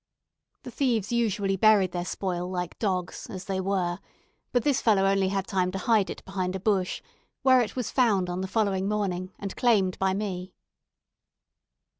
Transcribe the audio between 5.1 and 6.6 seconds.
only time to hide it behind a